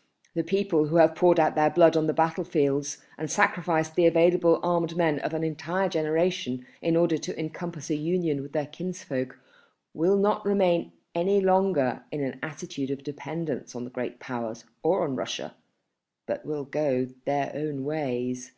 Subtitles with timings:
[0.34, 4.60] The people who have poured out their blood on the battlefields and sacrificed the available
[4.62, 9.38] armed men of an entire generation in order to encompass a union with their kinsfolk
[9.94, 15.02] will not remain any longer in an attitude of dependence on the Great Powers or
[15.02, 15.54] on Russia,
[16.26, 18.52] but will go their own ways